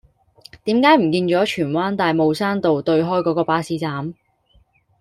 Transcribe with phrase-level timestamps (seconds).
[0.63, 4.15] 點解唔見左荃灣大帽山道對開嗰個巴士站